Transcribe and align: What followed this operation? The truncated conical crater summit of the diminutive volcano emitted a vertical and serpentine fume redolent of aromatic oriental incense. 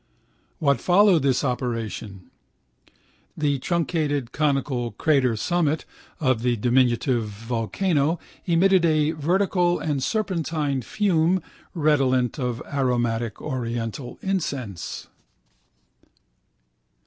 What 0.57 0.81
followed 0.81 1.21
this 1.21 1.43
operation? 1.43 2.31
The 3.37 3.59
truncated 3.59 4.31
conical 4.31 4.93
crater 4.93 5.35
summit 5.35 5.85
of 6.19 6.41
the 6.41 6.55
diminutive 6.55 7.25
volcano 7.25 8.17
emitted 8.47 8.83
a 8.83 9.11
vertical 9.11 9.77
and 9.77 10.01
serpentine 10.01 10.81
fume 10.81 11.39
redolent 11.75 12.39
of 12.39 12.63
aromatic 12.65 13.43
oriental 13.43 14.17
incense. 14.23 15.05